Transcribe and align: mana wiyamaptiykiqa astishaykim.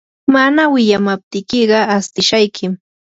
mana 0.33 0.61
wiyamaptiykiqa 0.73 1.79
astishaykim. 1.95 2.71